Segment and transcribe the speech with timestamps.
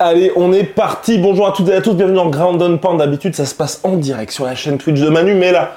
[0.00, 1.18] Allez, on est parti.
[1.18, 1.92] Bonjour à toutes et à tous.
[1.92, 2.98] Bienvenue dans Ground on Pound.
[2.98, 5.34] D'habitude, ça se passe en direct sur la chaîne Twitch de Manu.
[5.34, 5.72] Mais là,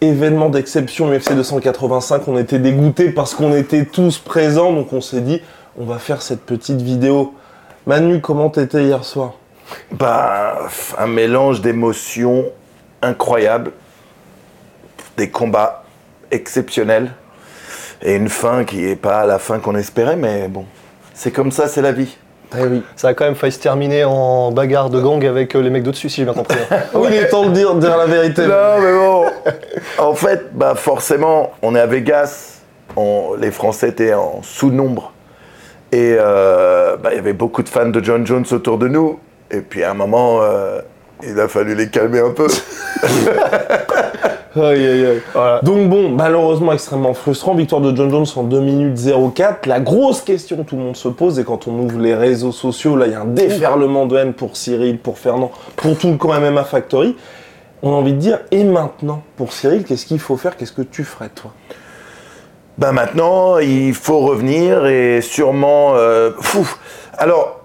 [0.00, 2.26] événement d'exception UFC 285.
[2.26, 4.72] On était dégoûtés parce qu'on était tous présents.
[4.72, 5.40] Donc on s'est dit,
[5.78, 7.34] on va faire cette petite vidéo.
[7.86, 9.34] Manu, comment t'étais hier soir?
[9.92, 10.66] Bah,
[10.98, 12.46] un mélange d'émotions
[13.00, 13.70] incroyables,
[15.16, 15.84] des combats
[16.32, 17.12] exceptionnels
[18.02, 20.64] et une fin qui n'est pas la fin qu'on espérait, mais bon,
[21.14, 22.16] c'est comme ça, c'est la vie.
[22.58, 22.82] Eh oui.
[22.96, 25.82] Ça a quand même failli se terminer en bagarre de gang avec euh, les mecs
[25.82, 26.58] d'au-dessus, si j'ai bien compris.
[26.94, 28.42] Oui, il est temps de dire, de dire la vérité.
[28.46, 29.24] Non, mais bon,
[29.98, 32.60] en fait, bah forcément, on est à Vegas,
[32.96, 35.12] on- les Français étaient en sous-nombre.
[35.92, 39.18] Et euh, bah, il y avait beaucoup de fans de John Jones autour de nous.
[39.50, 40.80] Et puis à un moment, euh,
[41.22, 42.46] il a fallu les calmer un peu.
[44.54, 45.22] Aïe, aïe, aïe.
[45.32, 45.60] Voilà.
[45.62, 48.98] Donc bon, malheureusement extrêmement frustrant, victoire de John Jones en 2 minutes
[49.34, 49.66] 04.
[49.66, 52.52] La grosse question que tout le monde se pose, et quand on ouvre les réseaux
[52.52, 56.10] sociaux, là il y a un déferlement de haine pour Cyril, pour Fernand, pour tout
[56.10, 57.16] le camp MMA Factory.
[57.82, 60.56] On a envie de dire, et maintenant, pour Cyril, qu'est-ce qu'il faut faire?
[60.56, 61.50] Qu'est-ce que tu ferais toi?
[62.78, 65.94] Ben maintenant, il faut revenir et sûrement.
[65.96, 66.68] euh, fou.
[67.18, 67.61] Alors,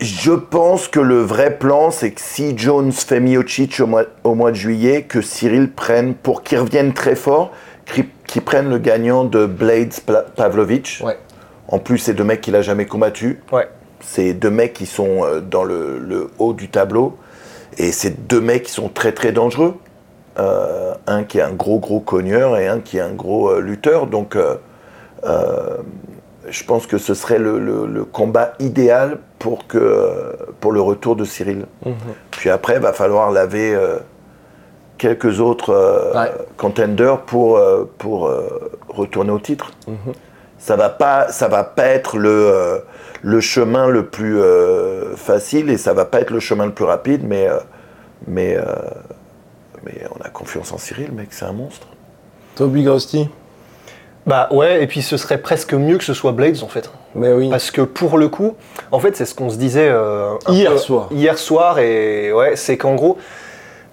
[0.00, 4.34] je pense que le vrai plan, c'est que si Jones fait Miocic au mois, au
[4.34, 7.52] mois de juillet, que Cyril prenne, pour qu'il revienne très fort,
[7.84, 9.94] qu'il prenne le gagnant de Blades
[10.36, 11.02] Pavlovich.
[11.02, 11.18] Ouais.
[11.68, 13.40] En plus, c'est deux mecs qu'il a jamais combattu.
[13.52, 13.68] Ouais.
[14.00, 17.16] C'est deux mecs qui sont euh, dans le, le haut du tableau.
[17.78, 19.74] Et c'est deux mecs qui sont très très dangereux.
[20.38, 23.60] Euh, un qui est un gros gros cogneur et un qui est un gros euh,
[23.60, 24.06] lutteur.
[24.06, 24.56] Donc euh,
[26.48, 31.16] je pense que ce serait le, le- le combat idéal pour, que, pour le retour
[31.16, 31.66] de Cyril.
[32.30, 33.98] Puis après, il va falloir laver euh,
[34.98, 36.30] quelques autres euh, Ouais.
[36.56, 38.30] contenders pour, euh, pour
[38.88, 39.70] retourner au titre.
[40.58, 42.82] Ça va pas, ça va pas être le,
[43.22, 44.38] le chemin le plus
[45.16, 47.48] facile et ça va pas être le chemin le plus rapide, mais,
[48.26, 48.58] mais,
[49.84, 51.86] mais on a confiance en Cyril, mec, c'est un monstre.
[52.56, 53.30] Toby Grosty
[54.26, 56.90] Bah ouais, et puis ce serait presque mieux que ce soit Blades en fait.
[57.14, 57.48] Mais oui.
[57.50, 58.54] Parce que pour le coup,
[58.92, 61.08] en fait, c'est ce qu'on se disait euh, Hier peu- soir.
[61.10, 63.16] Hier soir, et ouais, c'est qu'en gros,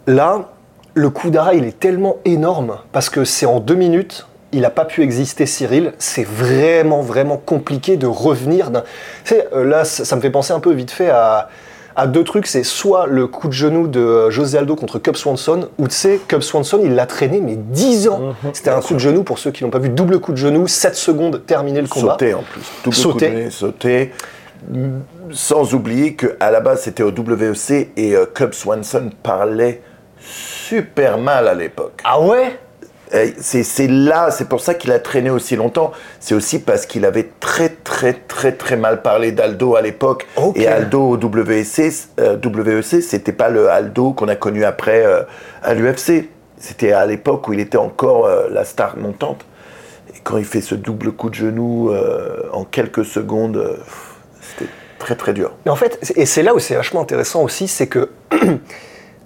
[0.06, 0.50] là,
[0.94, 4.28] le coup d'arrêt, il est tellement énorme parce que c'est en deux minutes.
[4.54, 5.94] Il n'a pas pu exister, Cyril.
[5.98, 8.70] C'est vraiment, vraiment compliqué de revenir.
[8.72, 8.84] d'un-
[9.26, 11.50] Tu sais, euh, là, ça, ça me fait penser un peu vite fait à,
[11.98, 12.48] à deux trucs.
[12.48, 15.96] C'est soit le coup de genou de euh, José Aldo contre Cub Swanson, où tu
[15.96, 18.36] sais, Cub Swanson, il l'a traîné, mais 10 ans.
[18.54, 20.68] C'était un coup de genou, pour ceux qui l'ont pas vu, double coup de genou,
[20.68, 22.14] 7 secondes, terminé le combat.
[22.14, 22.62] Sauter en plus.
[22.86, 23.28] Double Sauter.
[23.28, 24.12] coup de nez, sauter.
[25.32, 29.82] Sans oublier qu'à la base, c'était au WEC et euh, Cub Swanson parlait
[30.20, 32.02] super mal à l'époque.
[32.04, 32.60] Ah ouais?
[33.40, 35.92] C'est c'est là, c'est pour ça qu'il a traîné aussi longtemps.
[36.20, 40.28] C'est aussi parce qu'il avait très très très très mal parlé d'Aldo à l'époque.
[40.56, 45.22] Et Aldo au WEC, euh, WEC c'était pas le Aldo qu'on a connu après euh,
[45.64, 46.30] à l'UFC.
[46.60, 49.46] C'était à l'époque où il était encore euh, la star montante.
[50.16, 53.78] Et quand il fait ce double coup de genou euh, en quelques secondes, euh,
[54.42, 55.52] c'était très très dur.
[55.66, 58.10] Mais en fait, et c'est là où c'est vachement intéressant aussi, c'est que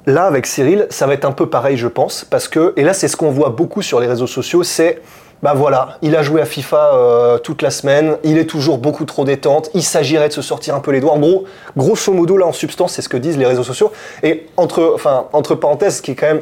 [0.06, 2.94] là, avec Cyril, ça va être un peu pareil, je pense, parce que, et là,
[2.94, 5.02] c'est ce qu'on voit beaucoup sur les réseaux sociaux, c'est,
[5.44, 9.06] bah voilà, il a joué à FIFA euh, toute la semaine, il est toujours beaucoup
[9.06, 11.14] trop détente, il s'agirait de se sortir un peu les doigts.
[11.14, 11.46] En gros,
[11.76, 13.92] grosso modo, là, en substance, c'est ce que disent les réseaux sociaux.
[14.24, 16.42] Et entre, parenthèses, ce qui est quand même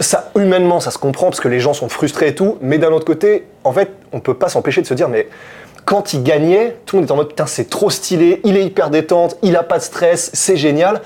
[0.00, 2.92] ça, humainement, ça se comprend parce que les gens sont frustrés et tout, mais d'un
[2.92, 5.28] autre côté, en fait, on peut pas s'empêcher de se dire, mais
[5.84, 8.64] quand il gagnait, tout le monde était en mode, putain, c'est trop stylé, il est
[8.64, 11.02] hyper détente, il a pas de stress, c'est génial.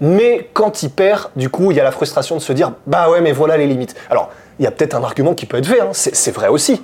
[0.00, 3.08] Mais quand il perd, du coup, il y a la frustration de se dire, bah
[3.10, 3.94] ouais, mais voilà les limites.
[4.10, 6.82] Alors, il y a peut-être un argument qui peut être fait, hein, c'est vrai aussi.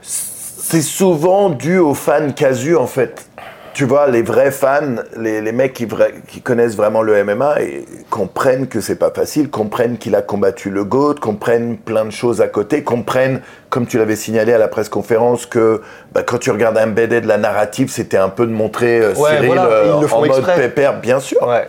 [0.00, 3.26] C'est souvent dû aux fans casus en fait.
[3.74, 7.62] Tu vois, les vrais fans, les, les mecs qui, vra- qui connaissent vraiment le MMA
[7.62, 12.10] et comprennent que c'est pas facile, comprennent qu'il a combattu le GOAT, comprennent plein de
[12.10, 15.80] choses à côté, comprennent, comme tu l'avais signalé à la presse conférence, que
[16.12, 19.14] bah, quand tu regardes un BD de la narrative, c'était un peu de montrer euh,
[19.14, 20.56] Ouais, Cyril voilà, euh, en mode exprès.
[20.60, 21.42] pépère, bien sûr.
[21.46, 21.66] Ouais.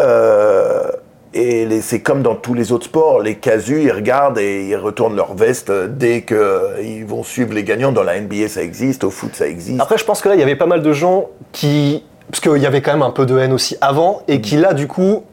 [0.00, 0.88] Euh,
[1.32, 4.76] et les- c'est comme dans tous les autres sports, les casus, ils regardent et ils
[4.76, 7.92] retournent leur veste euh, dès qu'ils vont suivre les gagnants.
[7.92, 9.80] Dans la NBA, ça existe, au foot, ça existe.
[9.80, 12.04] Après, je pense que là, il y avait pas mal de gens qui.
[12.30, 14.72] Parce qu'il y avait quand même un peu de haine aussi avant, et qui là,
[14.74, 15.24] du coup,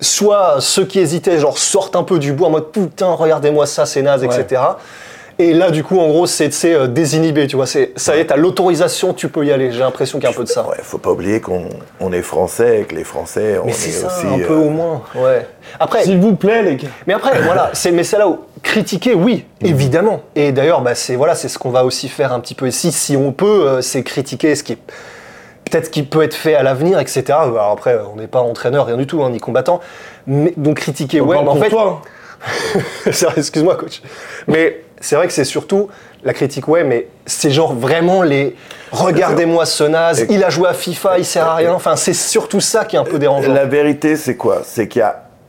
[0.00, 3.86] soit ceux qui hésitaient, genre, sortent un peu du bois en mode putain, regardez-moi ça,
[3.86, 4.60] c'est naze, etc.
[5.42, 7.66] Et là, du coup, en gros, c'est euh, désinhibé, tu vois.
[7.66, 9.72] c'est- Ça y est, t'as l'autorisation, tu peux y aller.
[9.72, 10.66] J'ai l'impression qu'il y a un peu de ça.
[10.68, 11.64] Ouais, faut pas oublier qu'on
[12.00, 14.26] on est français et que les Français, on Mais est, c'est ça, aussi.
[14.26, 15.02] un peu euh, au moins.
[15.16, 15.46] Ouais.
[15.80, 16.88] Après, S'il vous plaît, les gars.
[17.06, 20.20] Mais après, voilà, c'est mais c'est là où critiquer, oui, évidemment.
[20.36, 22.92] Et d'ailleurs, bah, c'est voilà, c'est ce qu'on va aussi faire un petit peu ici,
[22.92, 27.00] si on peut, euh, c'est critiquer ce qui peut-être qui peut être fait à l'avenir,
[27.00, 27.24] etc.
[27.30, 29.80] Alors après, on n'est pas entraîneur, rien du tout, hein, ni combattant.
[30.26, 32.02] Mais, donc critiquer, ouais, mais en pour fait, toi.
[33.36, 34.02] excuse-moi, coach.
[34.48, 35.88] Mais c'est vrai que c'est surtout
[36.24, 38.56] la critique, ouais, mais c'est genre vraiment les.
[38.92, 41.72] Regardez-moi ce naze, il a joué à FIFA, il sert à rien.
[41.72, 43.52] Enfin, c'est surtout ça qui est un peu dérangeant.
[43.52, 44.62] La vérité, c'est quoi?
[44.64, 45.04] C'est qu'il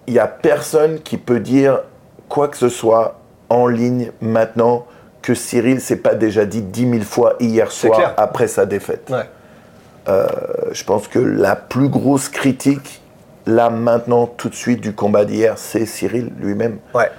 [0.07, 1.81] y a, personne qui peut dire
[2.29, 3.19] quoi que ce soit
[3.50, 4.88] en ligne maintenant
[5.21, 9.09] que Cyril s'est pas déjà dit dix mille fois hier soir après sa défaite.
[9.11, 9.29] Ouais.
[10.09, 10.27] Euh,
[10.71, 13.01] je pense que la plus grosse critique,
[13.45, 16.79] là maintenant, tout de suite du combat d'hier, c'est Cyril lui-même.
[16.95, 17.09] Ouais.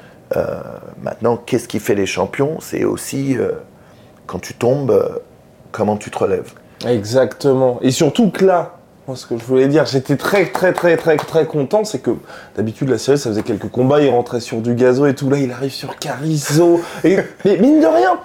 [1.02, 2.58] Maintenant, qu'est-ce qui fait les champions?
[2.60, 3.52] C'est aussi euh,
[4.26, 5.18] quand tu tombes, euh,
[5.70, 6.52] comment tu te relèves.
[6.86, 7.78] Exactement.
[7.82, 8.76] Et surtout que là,
[9.06, 12.12] moi, ce que je voulais dire, j'étais très, très, très, très, très content, c'est que
[12.56, 15.28] d'habitude, la série, ça faisait quelques combats, il rentrait sur du gazo et tout.
[15.28, 16.80] Là, il arrive sur Carizo.
[17.04, 18.18] Et, mais mine de rien,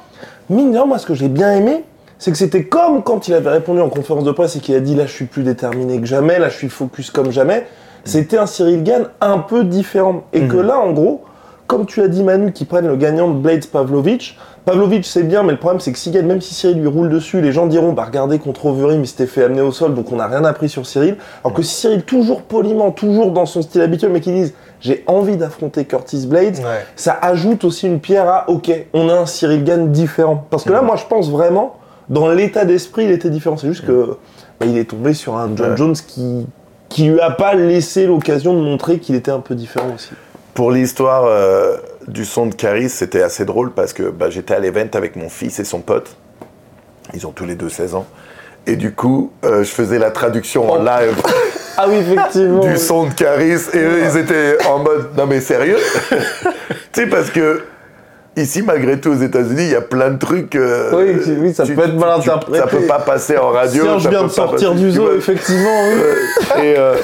[0.50, 1.84] mine de rien, moi, ce que j'ai bien aimé,
[2.18, 4.80] c'est que c'était comme quand il avait répondu en conférence de presse et qu'il a
[4.80, 7.66] dit là, je suis plus déterminé que jamais, là, je suis focus comme jamais.
[8.06, 10.24] C'était un Cyril Gann un peu différent.
[10.32, 11.26] Et que là, en gros,
[11.70, 14.36] comme tu as dit, Manu, qui prennent le gagnant de Blades Pavlovich.
[14.66, 17.42] Pavlovich, c'est bien, mais le problème, c'est que gagne, même si Cyril lui roule dessus,
[17.42, 20.16] les gens diront, bah regardez, contre Overeem, il s'était fait amener au sol, donc on
[20.16, 21.18] n'a rien appris sur Cyril.
[21.44, 25.04] Alors que si Cyril, toujours poliment, toujours dans son style habituel, mais qui disent, j'ai
[25.06, 26.86] envie d'affronter Curtis Blades, Ouais.
[26.96, 30.48] ça ajoute aussi une pierre à, ok, on a un Cyril Gann différent.
[30.50, 31.76] Parce que là, moi, je pense vraiment,
[32.10, 33.58] dans l'état d'esprit, il était différent.
[33.58, 34.18] C'est juste que,
[34.60, 35.78] bah, il est tombé sur un John Ouais.
[35.78, 36.48] Jones qui,
[36.90, 40.10] qui lui a pas laissé l'occasion de montrer qu'il était un peu différent aussi.
[40.54, 44.60] Pour l'histoire euh, du son de Caris, c'était assez drôle parce que bah, j'étais à
[44.60, 46.16] l'event avec mon fils et son pote.
[47.14, 48.06] Ils ont tous les deux 16 ans.
[48.68, 50.84] Et du coup, euh, je faisais la traduction en Oh.
[50.84, 51.16] live
[51.82, 52.60] Ah oui, effectivement.
[52.60, 53.54] du son de Caris.
[53.74, 55.78] Et eux, ils étaient en mode Non, mais sérieux?
[56.92, 57.62] Tu sais, parce que
[58.36, 60.56] ici, malgré tout, aux États-Unis, il y a plein de trucs.
[60.56, 62.58] euh, Oui, tu- oui, ça peut être mal interprété.
[62.60, 63.84] Ça peut pas passer en radio.
[63.84, 65.84] Tiens, je ça viens de sortir du zoo, effectivement.
[65.86, 66.62] oui.
[66.66, 66.96] et euh,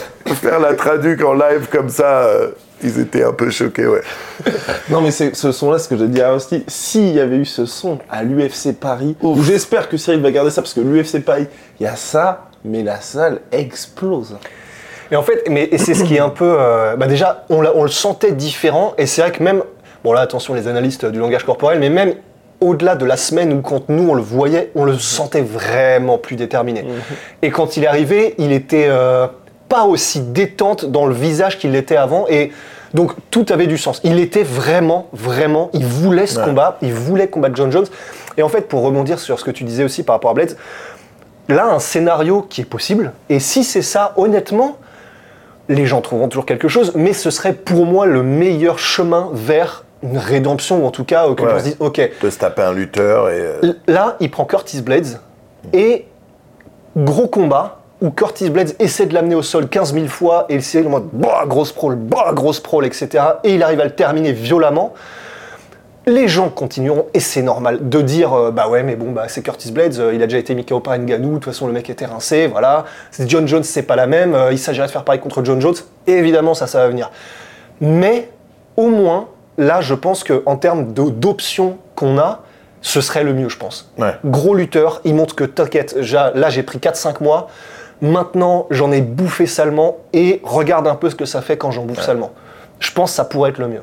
[0.42, 2.28] faire la traduc en live comme ça,
[2.86, 4.02] ils étaient un peu choqués, ouais.
[4.90, 7.66] Non, mais ce son-là, ce que j'ai dit à Rusty, s'il y avait eu ce
[7.66, 11.48] son à l'UFC Paris, où j'espère que Cyril va garder ça, parce que l'UFC Paris,
[11.80, 14.38] il y a ça, mais la salle explose.
[15.12, 16.56] Et en fait, mais c'est ce qui est un peu.
[16.60, 19.64] euh, bah déjà, on, le sentait différent, et c'est vrai que même.
[20.04, 22.14] Bon, là, attention, les analystes du langage corporel, mais même
[22.62, 26.36] au-delà de la semaine où, quand nous, on le voyait, on le sentait vraiment plus
[26.36, 26.86] déterminé.
[27.42, 29.28] Et quand il est arrivé, il était euh,
[29.68, 32.52] pas aussi détente dans le visage qu'il l'était avant, et.
[32.96, 34.00] Donc tout avait du sens.
[34.04, 36.46] Il était vraiment, vraiment, il voulait ce Ouais.
[36.46, 37.86] combat, il voulait combattre John Jones.
[38.38, 40.56] Et en fait, pour rebondir sur ce que tu disais aussi par rapport à Blades,
[41.50, 43.12] là, un scénario qui est possible.
[43.30, 44.78] Et si c'est ça, honnêtement,
[45.68, 49.84] les gens trouveront toujours quelque chose, mais ce serait pour moi le meilleur chemin vers
[50.04, 51.52] une rédemption, ou en tout cas, que Ouais.
[51.54, 53.40] on se dise, ok, De se taper un lutteur et.
[53.42, 55.20] euh, là, il prend Curtis Blades,
[55.74, 56.06] et
[56.96, 60.64] gros combat, où Curtis Blades essaie de l'amener au sol 15 000 fois, et il
[60.64, 63.24] s'est en mode, bah, grosse prole, bah, grosse prole, etc.
[63.44, 64.94] Et il arrive à le terminer violemment.
[66.06, 69.42] Les gens continueront, et c'est normal, de dire euh, bah ouais, mais bon, bah c'est
[69.42, 71.74] Curtis Blades, euh, il a déjà été mis KO par Ngannou, de toute façon le
[71.74, 72.86] mec était rincé, voilà.
[73.10, 75.60] C'est John Jones, c'est pas la même, euh, il s'agirait de faire pareil contre John
[75.60, 75.74] Jones,
[76.06, 77.10] et évidemment ça, ça va venir.
[77.82, 78.30] Mais
[78.78, 82.44] au moins, là, je pense qu'en termes d'options qu'on a,
[82.82, 83.92] ce serait le mieux, je pense.
[83.98, 84.14] Ouais.
[84.24, 87.48] Gros lutteur, il montre que t'inquiète, là j'ai pris 4-5 mois,
[88.02, 91.84] maintenant j'en ai bouffé salement, et regarde un peu ce que ça fait quand j'en
[91.84, 92.32] bouffe salement.
[92.80, 93.82] Je pense que ça pourrait être le mieux.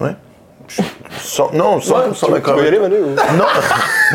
[0.00, 0.14] Ouais.
[1.18, 2.56] Sans- non, 100% tu, d'accord.
[2.56, 3.44] tu veux y avec- aller, Manu ou- Non,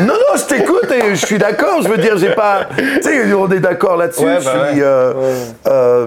[0.06, 1.82] non, non, je t'écoute et je suis d'accord.
[1.82, 2.66] Je veux dire, j'ai pas.
[2.76, 4.24] Tu sais, on est d'accord là-dessus.
[4.24, 4.80] Ouais, je bah suis.
[4.80, 4.86] ouais.
[4.86, 5.34] euh, Ouais.
[5.66, 6.06] euh,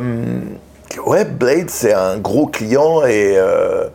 [1.06, 3.34] ouais, Blade, c'est un gros client et.
[3.38, 3.88] euh,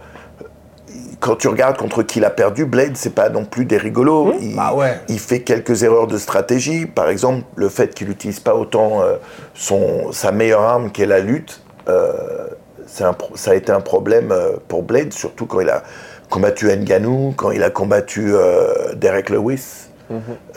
[1.23, 4.35] quand tu regardes contre qui il a perdu, Blade, c'est pas non plus des rigolos.
[4.41, 5.01] Il, Bah ouais.
[5.09, 6.87] il fait quelques erreurs de stratégie.
[6.87, 9.15] Par exemple, le fait qu'il n'utilise pas autant euh,
[9.55, 12.49] son, sa meilleure arme qui est la lutte, euh,
[13.01, 15.85] un ça a été un problème euh, pour Blade, surtout quand il a
[16.29, 19.87] combattu Ngannou, quand il a combattu euh, Derek Lewis.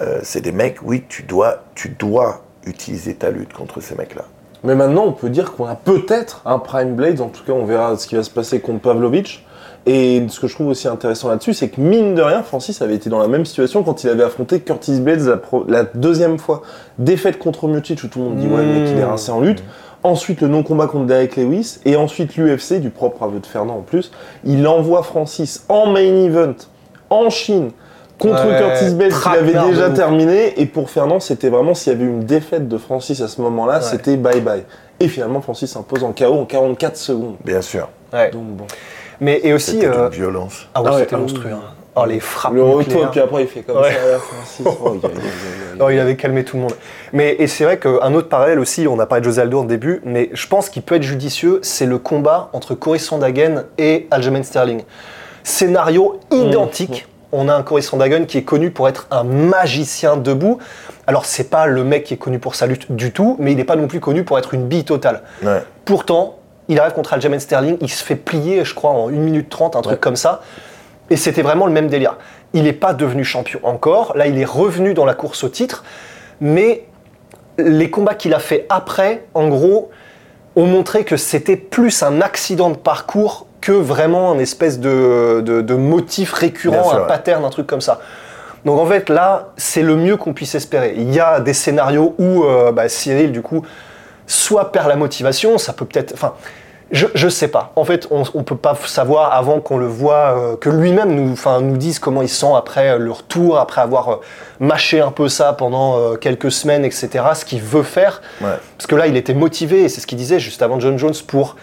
[0.01, 4.23] Euh, c'est des mecs, oui, tu dois, tu dois utiliser ta lutte contre ces mecs-là.
[4.65, 7.21] Mais maintenant, on peut dire qu'on a peut-être un Prime Blades.
[7.21, 9.45] En tout cas, on verra ce qui va se passer contre Pavlovich.
[9.87, 12.95] Et ce que je trouve aussi intéressant là-dessus, c'est que mine de rien, Francis avait
[12.95, 16.39] été dans la même situation quand il avait affronté Curtis Blades la, pro- la deuxième
[16.39, 16.63] fois.
[16.97, 19.41] Défaite contre Miocic où tout le monde dit ouais, le mec il est rincé en
[19.41, 19.63] lutte.
[20.01, 21.79] Ensuite le non-combat contre Derek Lewis.
[21.85, 24.11] Et ensuite l'UFC, du propre aveu de Fernand en plus.
[24.43, 26.55] Il envoie Francis en main event
[27.11, 27.69] en Chine
[28.17, 30.59] contre Ouais, Curtis Blades qu'il traquenard avait déjà terminé.
[30.59, 33.75] Et pour Fernand, c'était vraiment s'il y avait une défaite de Francis à ce moment-là,
[33.75, 33.81] Ouais.
[33.83, 34.63] c'était bye bye.
[34.99, 37.35] Et finalement, Francis s'impose en KO en 44 secondes.
[37.43, 37.89] Bien sûr.
[38.13, 38.31] Ouais.
[38.31, 38.65] Donc bon.
[39.21, 39.71] Mais et aussi.
[39.71, 40.67] C'était euh, violence.
[40.73, 41.43] Ah ouais, Ah ouais, c'était ah monstrueux.
[41.47, 41.51] oui.
[41.53, 41.71] hein.
[41.97, 42.53] Oh, les frappes.
[42.53, 43.93] Le retour, puis après il fait comme Ouais.
[43.93, 44.65] ça, Francis.
[44.83, 44.97] Oh,
[45.79, 45.95] Non, aïe.
[45.95, 46.73] il avait calmé tout le monde.
[47.13, 49.63] Mais et c'est vrai qu'un autre parallèle aussi, on a parlé de José Aldo en
[49.63, 54.07] début, mais je pense qu'il peut être judicieux, c'est le combat entre Cory Sandhagen et
[54.11, 54.81] Aljamain Sterling.
[55.43, 57.07] Scénario identique.
[57.31, 60.57] On a un Cory Sandhagen qui est connu pour être un magicien debout.
[61.07, 63.57] Alors c'est pas le mec qui est connu pour sa lutte du tout, mais il
[63.57, 65.21] n'est pas non plus connu pour être une bille totale.
[65.43, 65.61] Ouais.
[65.85, 69.49] Pourtant, il arrive contre Aljamain Sterling, il se fait plier, je crois, en 1 minute
[69.49, 69.99] 30, un truc Ouais.
[69.99, 70.41] comme ça.
[71.09, 72.17] Et c'était vraiment le même délire.
[72.53, 74.13] Il n'est pas devenu champion encore.
[74.17, 75.83] Là, il est revenu dans la course au titre.
[76.41, 76.85] Mais
[77.59, 79.91] les combats qu'il a fait après, en gros,
[80.55, 85.61] ont montré que c'était plus un accident de parcours que vraiment un espèce de, de-
[85.61, 87.07] de motif récurrent, sûr, un ouais.
[87.07, 87.99] pattern, un truc comme ça.
[88.63, 90.93] Donc en fait, là, c'est le mieux qu'on puisse espérer.
[90.97, 93.63] Il y a des scénarios où euh, bah, Cyril, du coup,
[94.27, 96.13] soit perd la motivation, ça peut peut-être.
[96.13, 96.33] Enfin,
[96.91, 97.71] je, je sais pas.
[97.75, 101.35] En fait, on, on peut pas savoir avant qu'on le voit, euh, que lui-même nous,
[101.61, 104.15] nous dise comment il se sent après le retour, après avoir euh,
[104.59, 107.09] mâché un peu ça pendant euh, quelques semaines, etc.
[107.33, 108.21] Ce qu'il veut faire.
[108.39, 108.57] Ouais.
[108.77, 111.15] Parce que là, il était motivé, et c'est ce qu'il disait juste avant John Jones,
[111.27, 111.55] pour,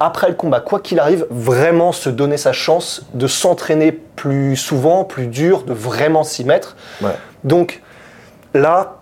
[0.00, 5.04] après le combat, quoi qu'il arrive, vraiment se donner sa chance de s'entraîner plus souvent,
[5.04, 6.76] plus dur, de vraiment s'y mettre.
[7.02, 7.10] Ouais.
[7.44, 7.82] Donc
[8.54, 8.99] là,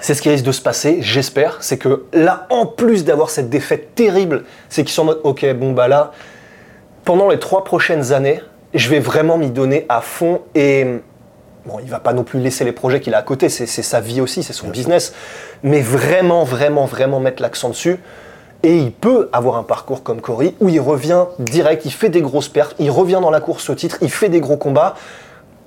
[0.00, 1.58] c'est ce qui risque de se passer, j'espère.
[1.60, 5.46] C'est que là, en plus d'avoir cette défaite terrible, c'est qu'ils sont en mode, ok,
[5.54, 6.12] bon bah là,
[7.04, 8.40] pendant les trois prochaines années,
[8.74, 10.86] je vais vraiment m'y donner à fond et
[11.64, 14.00] bon, il va pas non plus laisser les projets qu'il a à côté, c'est sa
[14.00, 15.14] vie aussi, c'est son business,
[15.62, 17.98] mais vraiment, vraiment, vraiment mettre l'accent dessus.
[18.62, 22.22] Et il peut avoir un parcours comme Cory où il revient direct, il fait des
[22.22, 24.94] grosses pertes, il revient dans la course au titre, il fait des gros combats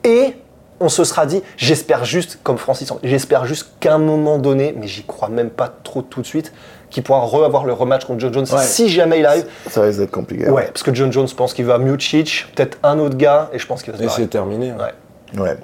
[0.03, 0.33] et
[0.79, 4.87] on se sera dit, j'espère juste, comme Francis, j'espère juste qu'à un moment donné, mais
[4.87, 6.53] j'y crois même pas trop tout de suite,
[6.89, 8.63] qu'il pourra re-avoir le rematch contre John Jones Ouais.
[8.63, 9.45] si jamais il arrive.
[9.69, 10.49] Ça risque d'être compliqué.
[10.49, 13.67] Ouais, parce que John Jones pense qu'il va Miocic, peut-être un autre gars, et je
[13.67, 14.71] pense qu'il va se Et c'est terminé.
[14.71, 14.77] hein.
[15.35, 15.41] Ouais.
[15.41, 15.57] Ouais.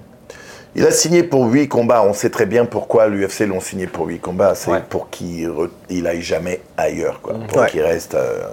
[0.77, 2.03] Il a signé pour 8 combats.
[2.03, 4.55] On sait très bien pourquoi l'UFC l'ont signé pour 8 combats.
[4.55, 4.81] C'est Ouais.
[4.89, 7.21] pour qu'il re- il aille jamais ailleurs.
[7.21, 7.35] Quoi.
[7.47, 7.69] Pour Ouais.
[7.69, 8.43] qu'il reste euh,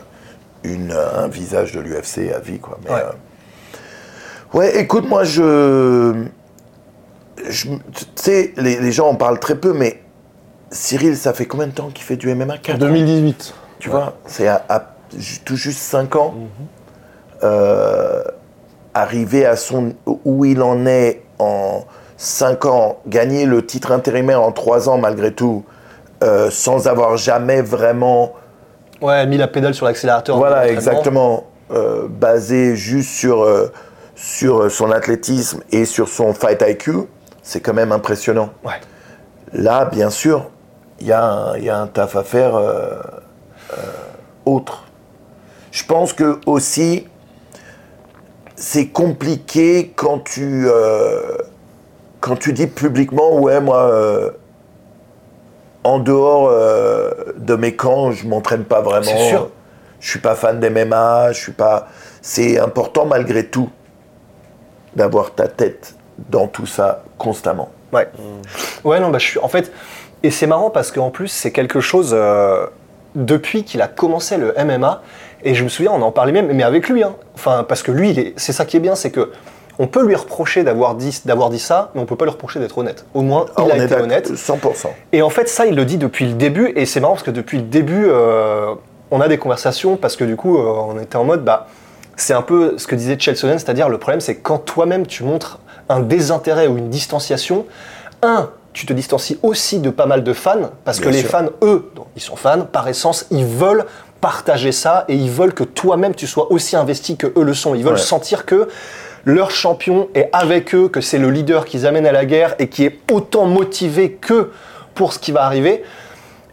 [0.62, 2.60] une, un visage de l'UFC à vie.
[2.60, 2.78] Quoi.
[2.84, 3.00] Mais, Ouais.
[3.00, 6.14] euh, ouais, écoute, moi, je.
[7.36, 7.78] Tu
[8.14, 10.02] sais, les, les gens en parlent très peu, mais
[10.70, 13.54] Cyril, ça fait combien de temps qu'il fait du MMA 4 En 2018.
[13.78, 14.94] tu vois, c'est à,
[15.44, 16.34] tout juste 5 ans.
[17.42, 18.22] Euh,
[18.94, 21.84] arriver à son où il en est en
[22.16, 25.64] 5 ans, gagner le titre intérimaire en 3 ans malgré tout,
[26.22, 28.34] euh, sans avoir jamais vraiment,
[29.00, 30.36] Ouais, mis la pédale sur l'accélérateur.
[30.36, 33.72] voilà, exactement, euh, basé juste sur, euh,
[34.14, 37.08] sur son athlétisme et sur son fight IQ,
[37.42, 38.50] c'est quand même impressionnant.
[38.64, 38.80] Ouais.
[39.52, 40.50] Là, bien sûr,
[41.00, 42.94] il y, a un- il y a un taf à faire euh,
[43.72, 43.76] euh,
[44.46, 44.84] autre.
[45.72, 47.06] Je pense que aussi,
[48.56, 51.36] c'est compliqué quand tu, euh,
[52.20, 53.90] quand tu dis publiquement, ouais, moi,
[55.84, 56.48] en dehors
[57.36, 59.02] de mes camps, je m'entraîne pas vraiment.
[59.02, 59.50] C'est sûr.
[59.98, 61.88] Je suis pas fan d'MMA, je suis pas.
[62.20, 63.70] C'est important malgré tout
[64.94, 65.94] d'avoir ta tête
[66.30, 67.70] dans tout ça constamment.
[67.92, 68.08] Ouais.
[68.84, 69.38] Ouais, non, bah, je suis.
[69.38, 69.70] En fait,
[70.22, 72.10] et c'est marrant parce qu'en plus, c'est quelque chose.
[72.12, 72.66] euh,
[73.14, 75.02] depuis qu'il a commencé le MMA,
[75.44, 77.14] et je me souviens, on en parlait même, mais avec lui, hein.
[77.34, 79.30] Enfin, parce que lui, c'est ça qui est bien, c'est que.
[79.78, 82.60] On peut lui reprocher d'avoir dit, d'avoir dit ça, mais on peut pas lui reprocher
[82.60, 83.04] d'être honnête.
[83.14, 84.30] Au moins, Ah, il a on est été honnête.
[84.30, 84.88] 100%.
[85.12, 87.30] Et en fait, ça, il le dit depuis le début, et c'est marrant parce que
[87.30, 88.74] depuis le début, euh,
[89.10, 91.66] on a des conversations parce que du coup, euh, on était en mode, bah,
[92.16, 95.58] c'est un peu ce que disait Chelsonen, c'est-à-dire le problème, c'est quand toi-même tu montres
[95.92, 97.66] un désintérêt ou une distanciation,
[98.22, 101.90] un, tu te distancies aussi de pas mal de fans, parce que les fans, eux,
[102.16, 103.84] ils sont fans, par essence, ils veulent
[104.20, 107.74] partager ça et ils veulent que toi-même tu sois aussi investi que eux le sont.
[107.74, 107.98] Ils veulent Ouais.
[108.00, 108.68] sentir que
[109.24, 112.68] leur champion est avec eux, que c'est le leader qu'ils amènent à la guerre et
[112.68, 114.50] qui est autant motivé que
[114.94, 115.82] pour ce qui va arriver.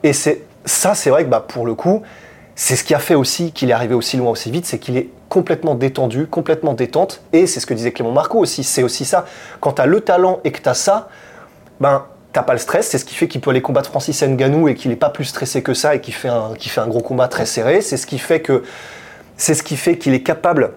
[0.04, 2.02] Et c'est ça, c'est vrai que bah, pour le coup,
[2.56, 4.98] c'est ce qui a fait aussi qu'il est arrivé aussi loin aussi vite, c'est qu'il
[4.98, 7.22] est complètement détendu, complètement détente.
[7.32, 9.26] Et c'est ce que disait Clément Marco aussi, c'est aussi ça.
[9.62, 11.08] Quand tu as le talent et que tu as ça,
[11.80, 14.68] ben, t'as pas le stress, c'est ce qui fait qu'il peut aller combattre Francis Ngannou
[14.68, 17.02] et qu'il est pas plus stressé que ça et qu'il fait un, fait un gros
[17.02, 17.82] combat très serré.
[17.82, 18.64] C'est ce qui fait que,
[19.38, 20.72] c'est ce qui fait qu'il est capable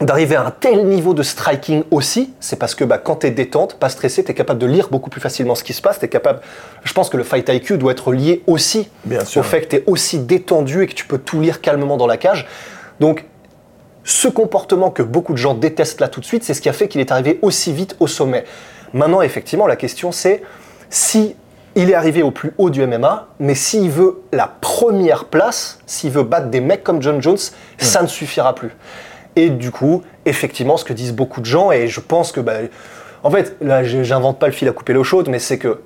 [0.00, 3.30] d'arriver à un tel niveau de striking aussi, c'est parce que bah, quand tu es
[3.30, 6.00] détente, pas stressé, tu es capable de lire beaucoup plus facilement ce qui se passe.
[6.02, 6.40] Es capable...
[6.84, 9.40] Je pense que le fight IQ doit être lié aussi Bien sûr.
[9.40, 12.06] au fait que tu es aussi détendu et que tu peux tout lire calmement dans
[12.06, 12.46] la cage.
[13.00, 13.24] Donc,
[14.08, 16.72] ce comportement que beaucoup de gens détestent là tout de suite, c'est ce qui a
[16.72, 18.44] fait qu'il est arrivé aussi vite au sommet.
[18.94, 20.42] Maintenant, effectivement, la question c'est
[20.88, 21.36] si
[21.74, 26.10] il est arrivé au plus haut du MMA, mais s'il veut la première place, s'il
[26.10, 27.36] veut battre des mecs comme John Jones,
[27.76, 28.70] ça ne suffira plus.
[29.36, 32.54] Et du coup, effectivement, ce que disent beaucoup de gens, et je pense que, bah,
[33.22, 35.82] en fait, là, j'invente pas le fil à couper l'eau chaude, mais c'est que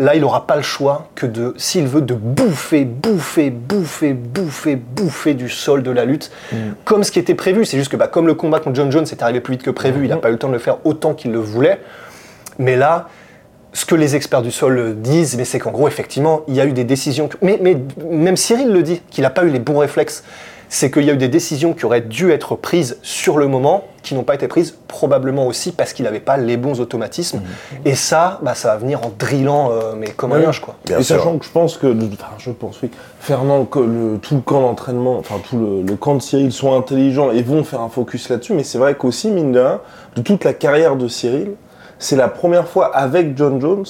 [0.00, 4.74] là, il n'aura pas le choix que de, s'il veut, de bouffer, bouffer, bouffer, bouffer,
[4.76, 6.30] bouffer du sol de la lutte,
[6.84, 7.64] comme ce qui était prévu.
[7.64, 9.70] C'est juste que, bah, comme le combat contre John Jones est arrivé plus vite que
[9.70, 11.80] prévu, il n'a pas eu le temps de le faire autant qu'il le voulait.
[12.58, 13.08] Mais là,
[13.72, 16.66] ce que les experts du sol disent, mais c'est qu'en gros, effectivement, il y a
[16.66, 17.28] eu des décisions.
[17.28, 17.76] que- Mais, mais
[18.10, 20.24] même Cyril le dit, qu'il n'a pas eu les bons réflexes.
[20.68, 23.84] C'est qu'il y a eu des décisions qui auraient dû être prises sur le moment,
[24.02, 27.42] qui n'ont pas été prises, probablement aussi parce qu'il n'avait pas les bons automatismes.
[27.84, 30.76] Et ça, bah, ça va venir en drillant, euh, mais comme un linge, quoi.
[30.86, 31.16] Bien et sûr.
[31.16, 32.90] sachant que je pense que, enfin, je pense oui,
[33.20, 36.74] Fernand, que le- tout le camp d'entraînement, enfin tout le, le camp de Cyril sont
[36.76, 39.80] intelligents et vont faire un focus là-dessus, mais c'est vrai qu'aussi, mine de rien,
[40.16, 41.52] de toute la carrière de Cyril,
[41.98, 43.84] c'est la première fois avec John Jones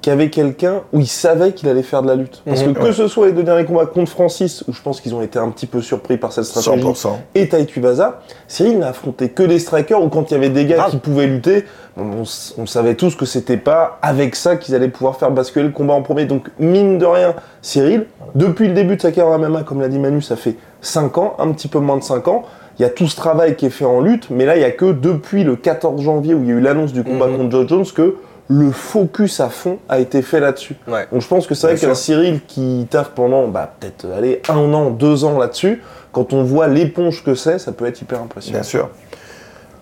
[0.00, 2.42] qu'il y avait quelqu'un où il savait qu'il allait faire de la lutte.
[2.46, 2.72] Parce Mhm.
[2.74, 5.20] que que ce soit les deux derniers combats contre Francis, où je pense qu'ils ont
[5.22, 7.18] été un petit peu surpris par cette stratégie, 100%.
[7.34, 10.64] et Tai Tuivasa, Cyril n'a affronté que des strikers ou quand il y avait des
[10.64, 11.64] gars qui pouvaient lutter,
[11.98, 15.94] on savait tous que c'était pas avec ça qu'ils allaient pouvoir faire basculer le combat
[15.94, 16.24] en premier.
[16.24, 19.98] Donc mine de rien, Cyril, depuis le début de sa carrière MMA, comme l'a dit
[19.98, 22.44] Manu, ça fait 5 ans, un petit peu moins de 5 ans.
[22.78, 24.64] Il y a tout ce travail qui est fait en lutte, mais là il y
[24.64, 27.36] a que depuis le 14 janvier où il y a eu l'annonce du combat Mhm.
[27.36, 28.16] contre Joe Jones que
[28.52, 30.74] le focus à fond a été fait là-dessus.
[30.88, 31.06] Ouais.
[31.12, 31.94] Donc je pense que c'est vrai qu'un.
[31.94, 36.66] Cyril qui taffe pendant bah, peut-être allez, un an, deux ans là-dessus, quand on voit
[36.66, 38.58] l'éponge que c'est, ça peut être hyper impressionnant.
[38.58, 38.88] Bien sûr.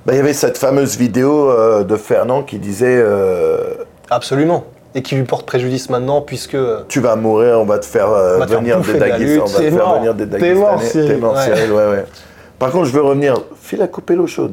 [0.05, 3.75] Bah, Il y avait cette fameuse vidéo euh, de Fernand qui disait euh,
[4.11, 4.65] Absolument.
[4.95, 6.55] Et qui lui porte préjudice maintenant, puisque.
[6.55, 9.43] euh, Tu vas mourir, on va te faire euh, venir des Daguestans.
[9.45, 9.97] On va te t'es faire mort.
[9.99, 10.91] venir des T'es mort, Daguestanais.
[10.91, 11.09] Cyril.
[11.09, 11.39] T'es mort.
[11.39, 12.05] Cyril, ouais, ouais.
[12.59, 13.35] Par contre, je veux revenir.
[13.61, 14.53] File à couper l'eau chaude.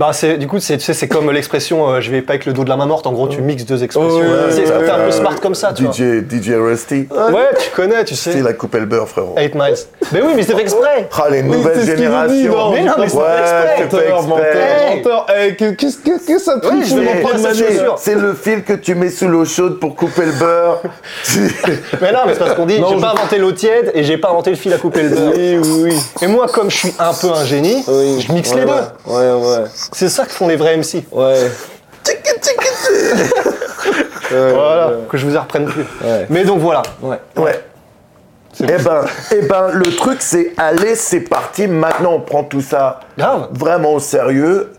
[0.00, 2.46] Bah, c'est, du coup, c'est, tu sais, c'est comme l'expression euh, je vais pas avec
[2.46, 3.06] le dos de la main morte.
[3.06, 4.18] En gros, tu mixes deux expressions.
[4.18, 5.92] Ouais, ouais, c'est, t'es un peu smart comme ça, tu vois.
[5.92, 7.06] DJ, DJ Rusty.
[7.10, 8.32] Ouais, tu connais, tu sais.
[8.32, 9.34] File à couper le beurre, frérot.
[9.36, 9.74] 8 miles.
[10.12, 11.06] Mais oui, mais c'est fait exprès.
[11.22, 12.50] Ah, les nouvelles c'est générations.
[12.50, 13.44] non, Mais non, mais c'est ouais, fait
[13.76, 14.00] c'est exprès.
[14.06, 15.26] fait Menteur,
[15.76, 17.92] Qu'est-ce que ça te Oui, fout je vais de m'en prendre prendre ma ça, gueule
[17.98, 18.10] c'est.
[18.12, 20.80] C'est le fil que tu mets sous l'eau chaude pour couper le beurre.
[22.00, 24.16] Mais non, mais c'est parce qu'on dit j'ai je- pas inventé l'eau tiède et j'ai
[24.16, 25.32] pas inventé le fil à couper le beurre.
[25.36, 25.96] Oui, oui, oui.
[26.22, 28.68] Et moi, comme je suis un peu un génie, je mixe les deux.
[29.06, 31.04] Ouais, ouais, C'est ça que font les vrais MC.
[31.12, 31.36] ouais.
[34.32, 34.94] Ouais, Voilà, ouais.
[35.08, 35.84] que je vous en reprenne plus.
[36.28, 36.82] Mais donc voilà.
[37.02, 37.18] Ouais.
[37.36, 37.64] Ouais.
[38.60, 41.66] Eh ben, eh ben, le truc, c'est allez, c'est parti.
[41.66, 43.48] Maintenant, on prend tout ça Grave.
[43.52, 44.72] vraiment au sérieux.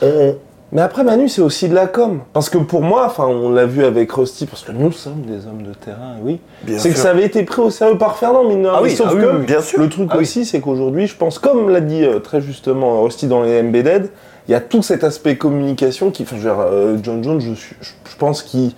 [0.00, 0.36] On,
[0.72, 2.20] Mais après Manu, c'est aussi de la com.
[2.32, 5.46] Parce que pour moi, enfin, on l'a vu avec Rusty, parce que nous sommes des
[5.46, 6.40] hommes de terrain, oui.
[6.62, 8.78] Bien C'est que ça avait été pris au sérieux par Fernand, mine de rien.
[8.78, 9.46] Ah oui, sauf ah oui, que oui, oui.
[9.46, 9.80] Bien sûr.
[9.80, 13.26] le truc Ah aussi, c'est qu'aujourd'hui, je pense, comme l'a dit euh, très justement Rusty
[13.26, 14.10] dans les Embedded,
[14.48, 17.40] il y a tout cet aspect communication qui, enfin, je veux dire, euh, John Jones,
[17.40, 18.72] je, suis- je, je pense qu'il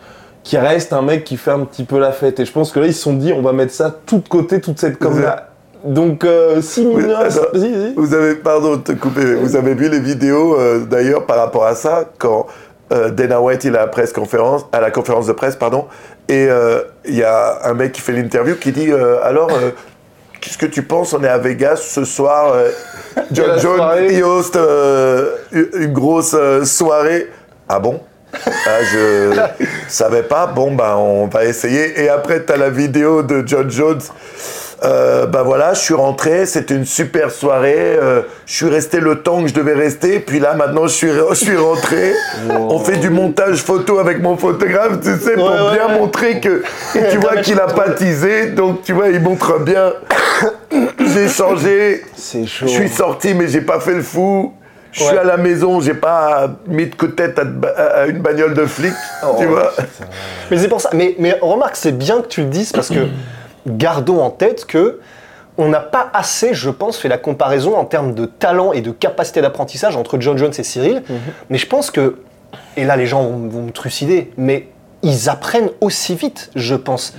[0.44, 2.40] qui reste un mec qui fait un petit peu la fête.
[2.40, 4.28] Et je pense que là, ils se sont dit, on va mettre ça tout de
[4.28, 5.50] côté, toute cette com-là.
[5.84, 7.40] Donc, euh, si attends.
[7.52, 7.94] vas-y.
[7.94, 11.36] Vous avez, pardon de te couper, mais vous avez vu les vidéos euh, d'ailleurs par
[11.36, 12.46] rapport à ça quand
[12.92, 15.86] euh, Dana White il est à la presse conférence, à la conférence de presse pardon,
[16.28, 16.48] et
[17.04, 18.90] il y a un mec qui fait l'interview qui dit
[19.24, 19.50] alors
[20.42, 21.14] qu'est-ce que tu penses?
[21.14, 22.70] On est à Vegas ce soir, euh,
[23.32, 23.58] John
[24.10, 27.30] il host euh, une grosse euh, soirée.
[27.68, 28.00] Ah bon?
[28.34, 29.40] Ah, je
[29.88, 30.46] savais pas.
[30.46, 32.02] Bon, ben, on va essayer.
[32.02, 34.00] Et après, tu as la vidéo de John Jones.
[34.84, 37.76] Euh, ben voilà, je suis rentré, c'était une super soirée.
[37.76, 40.18] euh, je suis resté le temps que je devais rester.
[40.18, 42.12] Puis là, maintenant, je suis, je suis rentré.
[42.50, 45.98] On fait du montage photo avec mon photographe, tu sais, pour Ouais, bien ouais.
[46.00, 46.62] montrer que.
[46.96, 48.46] Et tu vois qu'il a pas teasé.
[48.50, 49.92] Donc, tu vois, il montre bien.
[51.14, 52.02] J'ai changé.
[52.16, 52.66] C'est chaud.
[52.66, 54.52] Je suis sorti, mais j'ai pas fait le fou.
[54.90, 58.18] Je suis à la maison, j'ai pas mis de coup de tête à, à une
[58.18, 58.92] bagnole de flic,
[59.24, 59.36] Oh.
[59.38, 59.72] tu vois.
[60.50, 60.90] Mais c'est pour ça.
[60.92, 63.06] Mais, mais remarque, c'est bien que tu le dises parce que
[63.66, 65.00] gardons en tête que
[65.58, 68.90] on n'a pas assez, je pense, fait la comparaison en termes de talent et de
[68.90, 71.02] capacité d'apprentissage entre John Jones et Cyril.
[71.50, 72.18] Mais je pense que,
[72.76, 74.68] et là les gens vont, vont me trucider, mais
[75.02, 77.14] ils apprennent aussi vite, je pense.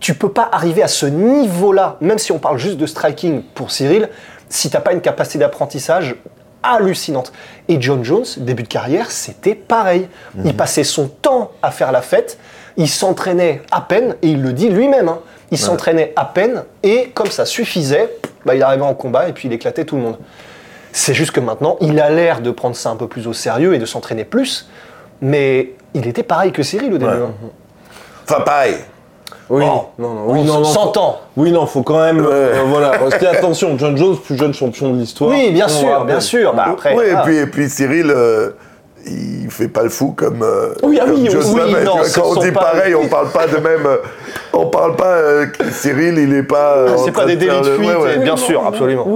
[0.00, 3.70] Tu peux pas arriver à ce niveau-là, même si on parle juste de striking pour
[3.70, 4.10] Cyril,
[4.50, 6.16] si t'as pas une capacité d'apprentissage
[6.62, 7.32] hallucinante.
[7.68, 10.08] Et John Jones, début de carrière, c'était pareil.
[10.44, 12.38] Il passait son temps à faire la fête,
[12.76, 15.20] il s'entraînait à peine, et il le dit lui-même, hein.
[15.50, 18.10] Il s'entraînait à peine, et comme ça suffisait,
[18.44, 20.18] bah, il arrivait en combat et puis il éclatait tout le monde.
[20.92, 23.74] C'est juste que maintenant, il a l'air de prendre ça un peu plus au sérieux
[23.74, 24.68] et de s'entraîner plus,
[25.20, 27.10] mais il était pareil que Cyril au début.
[27.12, 27.18] Ouais.
[27.18, 27.48] hein.
[28.28, 28.76] Enfin, pareil.
[29.48, 29.86] Oui, Oh.
[29.98, 31.16] non, non, oui, On non, non.
[31.36, 32.18] Oui, non, faut quand même.
[32.20, 32.26] Ouais.
[32.32, 32.98] euh, voilà.
[32.98, 35.30] Que, attention, John Jones, plus jeune champion de l'histoire.
[35.30, 36.52] Oui, bien On sûr, bien sûr.
[36.54, 37.20] Bah, après, oui, ah.
[37.20, 38.50] et, puis, et puis Cyril, euh,
[39.06, 40.42] il fait pas le fou comme.
[40.42, 43.46] euh, Oui, ah comme oui, oui, non, quand on dit pas- pareil, on parle pas
[43.46, 43.86] de même.
[43.86, 43.96] euh,
[44.52, 45.14] on parle pas.
[45.16, 46.76] euh, Cyril, il est pas.
[46.76, 48.14] euh, c'est pas des délits de fuite, ouais, ouais.
[48.16, 49.06] et bien sûr, absolument.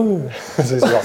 [0.62, 0.88] C'est sûr.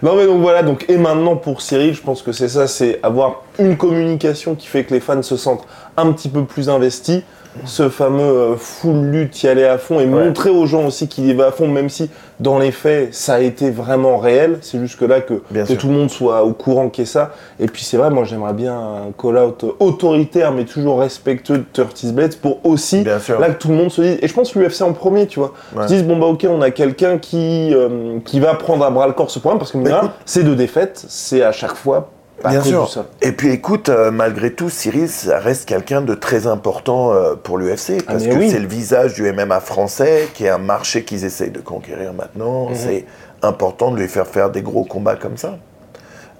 [0.00, 3.00] Non mais donc voilà, donc et maintenant pour Cyril, je pense que c'est ça, c'est
[3.02, 5.66] avoir une communication qui fait que les fans se sentent
[5.96, 7.22] un petit peu plus investis,
[7.64, 11.26] ce fameux euh, full lutte y aller à fond et montrer aux gens aussi qu'il
[11.26, 12.08] y va à fond, même si
[12.40, 15.72] dans les faits ça a été vraiment réel, c'est juste que là que, Bien que
[15.72, 17.32] tout le monde soit au courant qu'est ça.
[17.58, 22.12] Et puis c'est vrai, moi j'aimerais bien un call-out autoritaire mais toujours respectueux de Curtis
[22.12, 24.82] Blades pour aussi Bien là que tout le monde se dise, et je pense l'UFC
[24.82, 25.82] en premier, tu vois, Ouais.
[25.88, 29.06] se disent bon bah ok on a quelqu'un qui, euh, qui va prendre à bras
[29.06, 32.10] le corps ce problème parce que de écoute- c'est deux défaites, c'est à chaque fois
[32.44, 33.04] à Bien cause sûr.
[33.22, 37.58] Et puis écoute, euh, malgré tout, Cyril, ça reste quelqu'un de très important euh, pour
[37.58, 38.50] l'UFC parce mais que oui.
[38.50, 42.16] c'est le visage du MMA français, qui est un marché qu'ils essayent de conquérir Mhm.
[42.16, 42.68] maintenant.
[42.74, 43.04] C'est
[43.42, 45.58] important de lui faire faire des gros combats comme ça.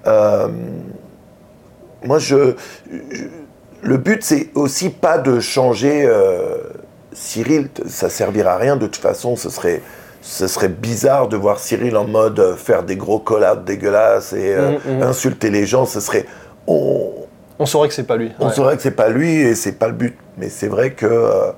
[0.07, 0.49] Euh,
[2.05, 2.55] moi, je,
[3.11, 3.25] je-
[3.83, 6.09] le but, c'est aussi pas de changer
[7.13, 7.69] Cyril.
[7.87, 8.77] Ça servira à rien.
[8.77, 9.83] De toute façon, ce serait,
[10.31, 14.55] ce serait bizarre de voir Cyril en mode euh, faire des gros call-outs dégueulasses et
[14.55, 15.87] euh, Mhm, insulter les gens.
[15.87, 16.27] Ce serait.
[16.67, 17.11] On,
[17.59, 18.31] On saurait que c'est pas lui.
[18.39, 18.53] on Ouais.
[18.53, 20.19] saurait que c'est pas lui et c'est pas le but.
[20.37, 21.51] Mais c'est vrai que, euh,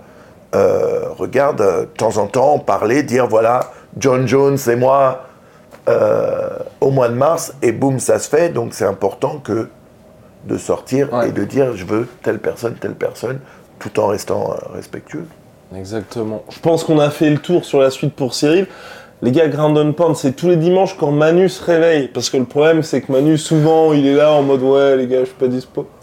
[0.54, 5.26] euh, regarde, de temps en temps, parler, dire voilà, John Jones et moi
[6.80, 8.50] au mois de mars, et boum, ça se fait.
[8.50, 9.68] Donc c'est important que
[10.44, 11.30] de sortir Ouais.
[11.30, 13.40] et de dire je veux telle personne, telle personne,
[13.80, 15.26] tout en restant respectueux.
[15.76, 16.44] Exactement.
[16.50, 18.66] Je pense qu'on a fait le tour sur la suite pour Cyril.
[19.22, 22.08] Les gars, Ground and Pound, c'est tous les dimanches quand Manu se réveille.
[22.08, 25.06] Parce que le problème, c'est que Manu, souvent, il est là en mode Ouais, les
[25.06, 25.86] gars, je suis pas dispo.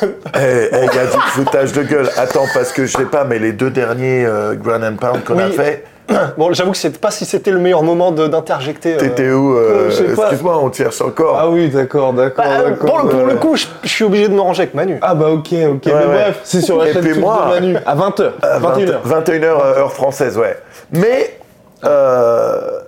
[0.00, 2.08] Eh, eh, il y a du foutage de gueule.
[2.16, 5.38] Attends, parce que je sais pas, mais les deux derniers euh, Grand and Pound qu'on
[5.38, 5.84] a fait,
[6.38, 8.94] Bon, j'avoue que c'est pas si c'était le meilleur moment d'interjecter.
[8.94, 10.14] euh, t'étais où euh, euh.
[10.14, 11.36] Excuse-moi, on te cherche encore.
[11.38, 12.44] Ah oui, d'accord, d'accord.
[12.44, 14.98] bah, pour, le, pour le coup, je, je suis obligé de me ranger avec Manu.
[15.02, 15.86] Ah bah ok, ok.
[15.86, 16.04] Mais ouais.
[16.06, 17.76] bref, c'est sur la chaîne de Manu.
[17.84, 18.30] À 20h.
[18.42, 18.94] À 21h.
[19.06, 20.56] 21h heure française, ouais.
[20.92, 21.38] Mais,
[21.84, 22.80] euh,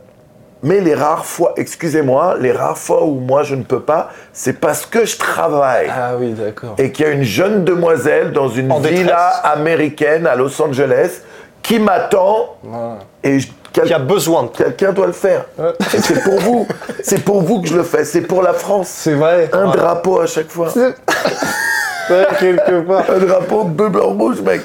[0.63, 4.55] mais les rares fois, excusez-moi, les rares fois où moi je ne peux pas, c'est
[4.61, 5.91] parce que je travaille.
[5.95, 6.75] Ah oui, d'accord.
[6.79, 9.01] Et qu'il y a une jeune demoiselle dans une En détresse.
[9.01, 11.23] villa américaine à Los Angeles
[11.71, 12.57] qui m'attend
[13.23, 13.39] et
[13.73, 15.45] quel- Qui a besoin de quelqu'un doit le faire.
[15.89, 16.67] C'est pour vous.
[17.05, 18.05] C'est pour vous que je le fais.
[18.05, 18.89] C'est pour la France.
[18.89, 19.49] C'est vrai.
[19.53, 19.77] Un Ouais.
[19.77, 20.69] drapeau à chaque fois.
[20.77, 23.05] Ouais, quelque part.
[23.09, 24.63] Un drapeau bleu, blanc, rouge, mec.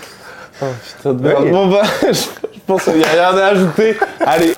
[0.97, 1.49] Putain de merde.
[1.51, 2.07] Bon bah, je
[2.53, 3.95] je pense qu'il n'y a rien à ajouter.
[4.25, 4.55] Allez,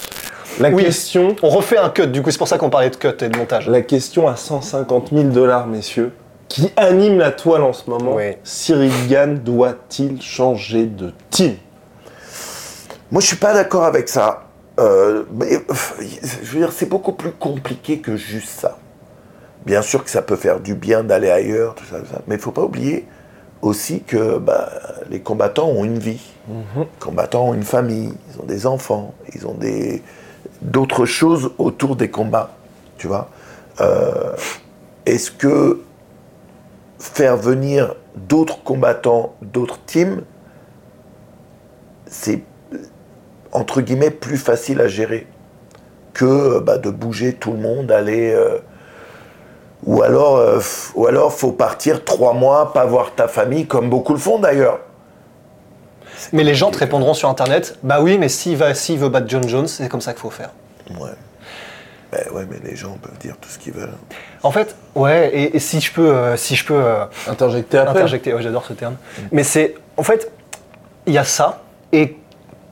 [0.59, 0.85] la Oui.
[0.85, 1.35] question.
[1.41, 3.37] On refait un cut, du coup, c'est pour ça qu'on parlait de cut et de
[3.37, 3.67] montage.
[3.67, 6.13] La question à 150 000 dollars, messieurs,
[6.47, 8.13] qui anime la toile en ce moment?
[8.15, 8.37] Oui.
[8.45, 11.55] Cyril Gann doit-il changer de team?
[13.11, 14.43] Moi, je suis pas d'accord avec ça.
[14.79, 15.59] Euh, mais,
[16.43, 18.77] je veux dire, c'est beaucoup plus compliqué que juste ça.
[19.65, 22.21] Bien sûr que ça peut faire du bien d'aller ailleurs, tout ça, tout ça.
[22.27, 23.05] mais il faut pas oublier
[23.61, 24.69] aussi que bah,
[25.09, 26.21] les combattants ont une vie.
[26.47, 30.01] Les combattants ont une famille, ils ont des enfants, ils ont des
[30.61, 32.51] d'autres choses autour des combats,
[32.97, 33.29] tu vois.
[33.81, 34.33] Euh,
[35.05, 35.81] Est-ce que
[36.99, 40.23] faire venir d'autres combattants, d'autres teams,
[42.05, 42.41] c'est
[43.57, 45.27] entre guillemets plus facile à gérer
[46.13, 48.57] que bah, de bouger tout le monde, aller euh,
[49.83, 50.59] ou alors euh,
[50.95, 54.79] ou alors faut partir trois mois, pas voir ta famille comme beaucoup le font d'ailleurs.
[56.33, 59.27] Mais les gens te répondront sur internet Bah oui, mais s'il va- s'il veut battre
[59.29, 60.49] John Jones, c'est comme ça qu'il faut faire.
[60.99, 61.11] Ouais.
[62.11, 63.93] Ben ouais, mais les gens peuvent dire tout ce qu'ils veulent.
[64.41, 67.91] En fait, ouais, et, et si je peux, euh, si je peux euh, Interjecté après
[67.91, 68.95] interjecter, ouais, j'adore ce terme.
[69.31, 70.31] Mais c'est, en fait,
[71.05, 72.17] il y a ça, et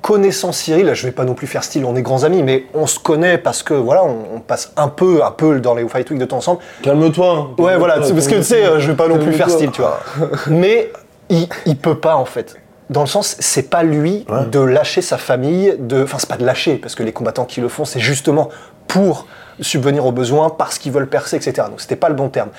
[0.05, 2.85] connaissant Cyril, je vais pas non plus faire style, on est grands amis, mais on
[2.85, 6.07] se connaît parce que voilà, on, on passe un peu, un peu dans les Fight
[6.11, 6.59] Week de temps ensemble.
[6.83, 7.27] Calme-toi.
[7.57, 7.61] hein.
[7.63, 9.99] Ouais, voilà, parce que tu sais, je vais pas non plus faire style, tu vois.
[10.47, 10.91] Mais
[11.29, 12.55] il, il peut pas, en fait.
[12.91, 14.45] Dans le sens, c'est pas lui Ouais.
[14.45, 17.59] de lâcher sa famille, de, enfin, c'est pas de lâcher, parce que les combattants qui
[17.59, 18.49] le font, c'est justement
[18.87, 19.25] pour
[19.59, 21.67] subvenir aux besoins, parce qu'ils veulent percer, etc.
[21.67, 22.49] Donc c'était pas le bon terme.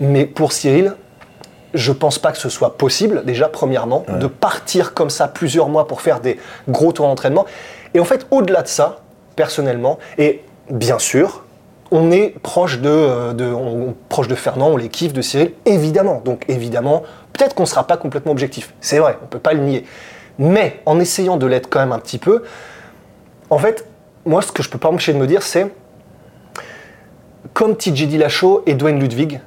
[0.00, 0.94] Mais pour Cyril,
[1.74, 5.86] je pense pas que ce soit possible, déjà, premièrement, de partir comme ça plusieurs mois
[5.86, 7.44] pour faire des gros tours d'entraînement.
[7.94, 9.00] Et en fait, au-delà de ça,
[9.36, 11.44] personnellement, et bien sûr,
[11.90, 15.52] on est proche de, euh, de- on- proche de Fernand, on les kiffe, de Cyril,
[15.64, 16.20] évidemment.
[16.24, 17.02] Donc évidemment,
[17.32, 18.74] peut-être qu'on ne sera pas complètement objectif.
[18.80, 19.84] C'est vrai, on peut pas le nier.
[20.38, 22.42] Mais en essayant de l'être quand même un petit peu,
[23.50, 23.86] en fait,
[24.26, 25.72] moi, ce que je peux pas m'empêcher de me dire, c'est
[27.54, 29.40] comme TJ Dillashaw et Dwayne Ludwig,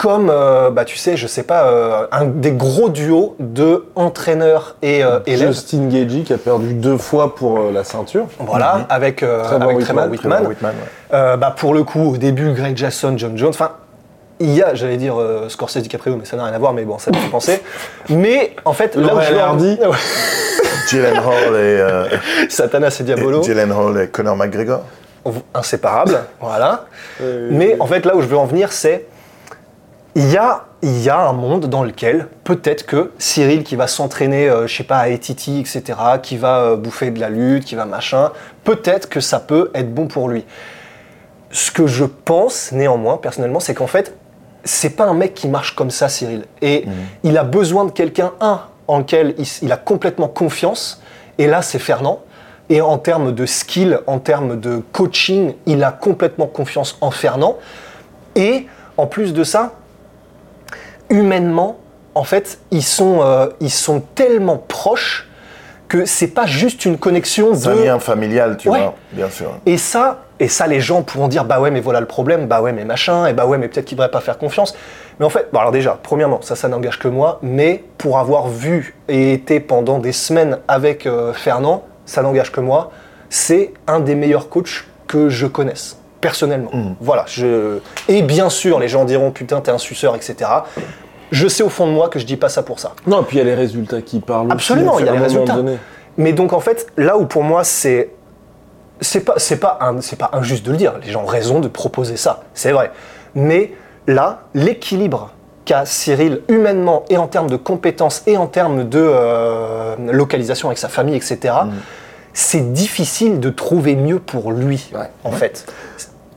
[0.00, 4.76] comme, euh, bah, tu sais, je sais pas, euh, un des gros duos de entraîneurs
[4.80, 5.48] et euh, élèves.
[5.48, 8.24] Justin Gagey qui a perdu deux fois pour euh, la ceinture.
[8.38, 10.32] Voilà, avec, euh, Trevor avec Whitman, Whitman.
[10.32, 11.16] Trevor Whitman, ouais.
[11.18, 13.72] Euh, bah, pour le coup, au début, Greg Jackson, John Jones, enfin,
[14.38, 16.84] il y a, j'allais dire euh, Scorsese DiCaprio, mais ça n'a rien à voir, mais
[16.84, 17.60] bon, ça me fait penser.
[18.08, 19.78] Mais en fait, là où je Hardy.
[19.82, 19.96] Ouais.
[20.88, 22.04] Jalen Hall et, euh,
[22.48, 24.80] Satanas et Diabolo, Jalen Hall et Conor McGregor.
[25.52, 26.86] inséparables, voilà.
[27.50, 29.04] Mais en fait, là où je veux en venir, c'est
[30.14, 33.86] il y a, il y a un monde dans lequel peut-être que Cyril qui va
[33.86, 35.82] s'entraîner, euh, je sais pas, à ATT, etc.,
[36.22, 38.32] qui va euh, bouffer de la lutte, qui va machin,
[38.64, 40.44] peut-être que ça peut être bon pour lui.
[41.52, 44.16] Ce que je pense, néanmoins, personnellement, c'est qu'en fait,
[44.64, 46.44] c'est pas un mec qui marche comme ça, Cyril.
[46.60, 46.84] Et
[47.22, 51.02] il a besoin de quelqu'un, un, en lequel il, il a complètement confiance.
[51.38, 52.20] Et là, c'est Fernand.
[52.68, 57.58] Et en termes de skill, en termes de coaching, il a complètement confiance en Fernand.
[58.36, 59.72] Et en plus de ça,
[61.10, 61.76] humainement,
[62.14, 65.28] en fait, ils sont, euh, ils sont tellement proches
[65.88, 67.82] que c'est pas juste une connexion C'est un de.
[67.82, 68.78] lien familial, tu Ouais.
[68.78, 69.50] vois, bien sûr.
[69.66, 72.62] Et ça, et ça, les gens pourront dire bah ouais, mais voilà le problème, bah
[72.62, 74.76] ouais, mais machin, et bah ouais, mais peut-être qu'il devrait pas faire confiance.
[75.18, 78.46] Mais en fait, bon, alors déjà, premièrement, ça, ça n'engage que moi, mais pour avoir
[78.48, 82.90] vu et été pendant des semaines avec euh, Fernand, ça n'engage que moi.
[83.28, 86.70] C'est un des meilleurs coachs que je connaisse personnellement.
[87.00, 87.24] Voilà.
[87.26, 87.78] Je...
[88.08, 90.50] Et bien sûr, les gens diront putain, t'es un suceur, etc.
[91.30, 92.92] Je sais au fond de moi que je dis pas ça pour ça.
[93.06, 94.50] Non, puis il y a les résultats qui parlent.
[94.50, 95.54] Absolument, il y a les résultats.
[95.54, 95.78] donné.
[96.16, 98.10] Mais donc en fait, là où pour moi c'est
[99.00, 100.94] c'est pas c'est pas c'est pas injuste de le dire.
[101.04, 102.90] Les gens ont raison de proposer ça, c'est vrai.
[103.34, 103.72] Mais
[104.06, 105.30] là, l'équilibre
[105.64, 110.78] qu'a Cyril humainement et en termes de compétences et en termes de euh, localisation avec
[110.78, 111.54] sa famille, etc.
[112.32, 114.90] C'est difficile de trouver mieux pour lui,
[115.24, 115.66] en fait.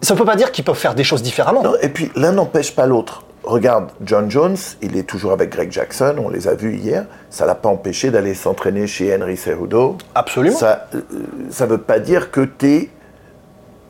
[0.03, 1.63] Ça ne peut pas dire qu'ils peuvent faire des choses différemment.
[1.63, 3.23] Non, et puis l'un n'empêche pas l'autre.
[3.43, 7.05] Regarde, John Jones, il est toujours avec Greg Jackson, on les a vus hier.
[7.29, 9.97] Ça l'a pas empêché d'aller s'entraîner chez Henry Cejudo.
[10.15, 10.57] Absolument.
[10.57, 12.89] Ça ne veut pas dire que tu es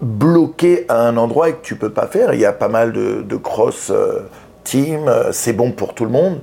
[0.02, 2.34] bloqué à un endroit et que tu peux pas faire.
[2.34, 4.28] Il y a pas mal de, de cross euh,
[4.63, 6.39] teams, euh, c'est bon pour tout le monde.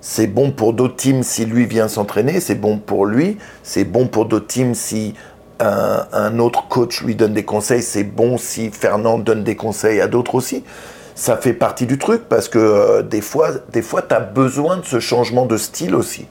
[0.00, 4.06] C'est bon pour d'autres teams si lui vient s'entraîner, c'est bon pour lui, c'est bon
[4.06, 5.14] pour d'autres teams si
[5.60, 10.00] un, un autre coach lui donne des conseils, c'est bon si Fernand donne des conseils
[10.00, 10.64] à d'autres aussi.
[11.14, 14.76] Ça fait partie du truc parce que euh, des fois, des fois tu as besoin
[14.76, 16.26] de ce changement de style aussi.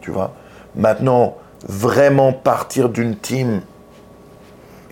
[0.00, 0.32] Tu vois?
[0.74, 1.36] Maintenant,
[1.68, 3.60] vraiment partir d'une team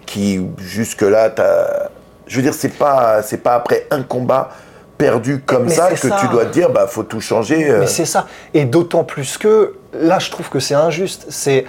[0.06, 1.88] qui, jusque-là, t'as-
[2.26, 4.50] je veux dire, c'est pas, c'est pas après un combat
[4.98, 6.18] perdu comme Mais ça que ça.
[6.20, 7.70] tu dois te dire, bah, faut tout changer.
[7.70, 7.80] euh.
[7.80, 8.26] Mais c'est ça.
[8.52, 11.26] Et d'autant plus que, là, je trouve que c'est injuste.
[11.30, 11.64] C'est.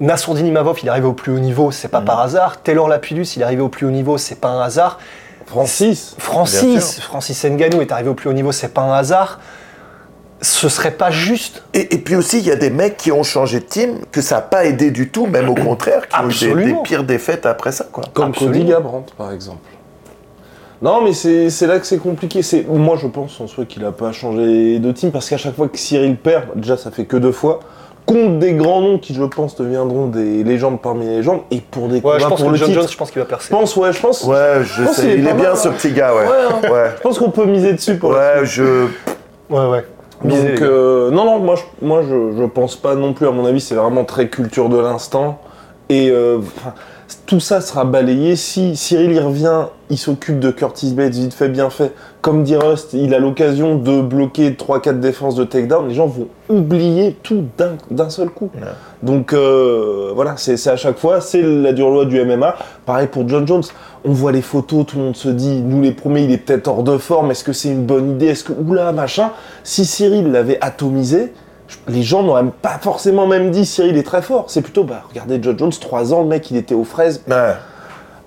[0.00, 2.62] Nassourdine Mavov, il est arrivé au plus haut niveau, c'est pas par hasard.
[2.62, 4.98] Taylor Lapidus, il est arrivé au plus haut niveau, c'est pas un hasard.
[5.46, 6.14] Francis.
[6.18, 7.00] Francis.
[7.00, 9.40] Francis Ngannou est arrivé au plus haut niveau, c'est pas un hasard.
[10.40, 11.64] Ce serait pas juste.
[11.74, 14.22] Et, et puis aussi, il y a des mecs qui ont changé de team, que
[14.22, 17.44] ça n'a pas aidé du tout, même au contraire, qui ont eu des, pires défaites
[17.44, 17.86] après ça.
[17.92, 18.04] Quoi.
[18.14, 18.54] Comme Absolument.
[18.54, 19.68] Cody Garbrandt, par exemple.
[20.80, 22.42] Non, mais c'est là que c'est compliqué.
[22.42, 25.56] C'est Moi, je pense en soi qu'il a pas changé de team parce qu'à chaque
[25.56, 27.60] fois que Cyril perd, déjà, ça fait que deux fois,
[28.06, 31.88] contre des grands noms qui, je pense, deviendront des légendes parmi les légendes et pour
[31.88, 32.80] des Ouais, combats je pense pour que le John titre.
[32.80, 33.46] Jones, je pense qu'il va percer.
[33.50, 34.24] Je pense, ouais, je pense.
[34.24, 36.22] Ouais, je pense sais, il est bien mal, ce petit gars, ouais.
[36.22, 36.72] Ouais, hein.
[36.72, 36.90] ouais.
[36.96, 38.86] Je pense qu'on peut miser dessus pour Ouais, je.
[39.48, 39.84] Ouais, ouais.
[40.24, 43.26] Donc, euh, non, non, moi, je, moi je, je pense pas non plus.
[43.26, 45.40] À mon avis, c'est vraiment très culture de l'instant.
[45.88, 46.38] Et euh,
[47.26, 51.48] tout ça sera balayé si Cyril y revient, il s'occupe de Curtis Bates, vite fait,
[51.48, 51.92] bien fait.
[52.20, 55.88] Comme dit Rust, il a l'occasion de bloquer 3-4 défenses de takedown.
[55.88, 57.44] Les gens vont oublier tout
[57.90, 58.50] d'un seul coup.
[59.02, 62.54] Donc euh, voilà, c'est c'est à chaque fois, c'est la dure loi du MMA.
[62.86, 63.64] Pareil pour John Jones.
[64.04, 66.68] On voit les photos, tout le monde se dit, nous les premiers, il est peut-être
[66.68, 67.30] hors de forme.
[67.30, 68.26] Est-ce que c'est une bonne idée?
[68.26, 69.32] Est-ce que oula machin?
[69.64, 71.32] Si Cyril l'avait atomisé,
[71.88, 74.44] les gens n'auraient pas forcément même dit Cyril est très fort.
[74.48, 77.22] C'est plutôt, bah, regardez John Jones, 3 ans, le mec, il était aux fraises.
[77.28, 77.54] Ouais.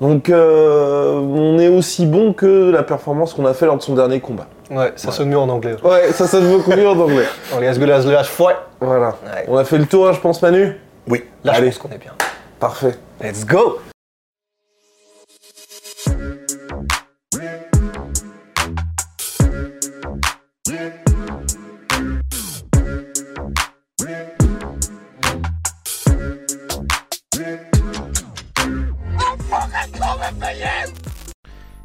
[0.01, 3.95] Donc, euh, on est aussi bon que la performance qu'on a fait lors de son
[3.95, 4.47] dernier combat.
[4.69, 5.75] Ouais, ça sonne mieux en anglais.
[5.83, 7.25] Ouais, ça sonne beaucoup mieux en anglais.
[7.55, 8.57] On les as good as the fight.
[8.81, 9.15] Voilà.
[9.23, 9.45] Ouais.
[9.47, 10.77] On a fait le tour, hein, je pense, Manu?
[11.07, 11.23] Oui.
[11.43, 11.71] Là, Allez.
[11.71, 12.13] je pense qu'on est bien.
[12.59, 12.95] Parfait.
[13.21, 13.77] Let's go